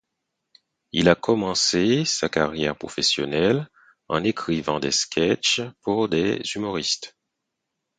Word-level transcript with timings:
Il 0.93 1.09
a 1.09 1.13
commencé 1.13 2.05
sa 2.05 2.27
carrière 2.27 2.75
professionnelle 2.75 3.69
en 4.07 4.23
écrivant 4.23 4.79
des 4.79 4.89
sketches 4.89 5.61
pour 5.83 6.09
des 6.09 6.41
humoristes. 6.55 7.15